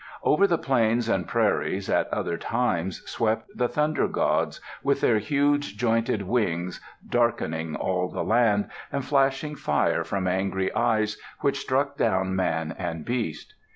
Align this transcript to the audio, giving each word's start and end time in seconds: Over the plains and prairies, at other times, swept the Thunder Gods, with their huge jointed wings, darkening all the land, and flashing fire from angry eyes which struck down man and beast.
Over 0.23 0.47
the 0.47 0.57
plains 0.57 1.07
and 1.07 1.27
prairies, 1.27 1.87
at 1.87 2.07
other 2.11 2.35
times, 2.35 3.07
swept 3.07 3.55
the 3.55 3.67
Thunder 3.67 4.07
Gods, 4.07 4.59
with 4.81 4.99
their 4.99 5.19
huge 5.19 5.77
jointed 5.77 6.23
wings, 6.23 6.81
darkening 7.07 7.75
all 7.75 8.09
the 8.09 8.23
land, 8.23 8.69
and 8.91 9.05
flashing 9.05 9.55
fire 9.55 10.03
from 10.03 10.27
angry 10.27 10.73
eyes 10.73 11.19
which 11.41 11.59
struck 11.59 11.97
down 11.97 12.35
man 12.35 12.73
and 12.79 13.05
beast. 13.05 13.53